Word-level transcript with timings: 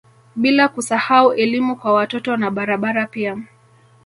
Bila 0.35 0.67
kusahau 0.67 1.33
elimu 1.33 1.75
kwa 1.75 1.93
watoto 1.93 2.37
na 2.37 2.51
barabara 2.51 3.07
pia 3.07 3.37